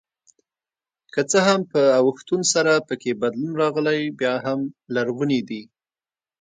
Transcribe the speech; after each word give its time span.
که 1.13 1.21
څه 1.31 1.39
هم 1.47 1.61
په 1.71 1.81
اوښتون 2.05 2.41
سره 2.53 2.73
پکې 2.87 3.11
بدلون 3.21 3.53
راغلی 3.61 3.99
بیا 4.19 4.35
هم 4.45 4.59
لرغوني 4.95 5.41
دي. 5.49 5.61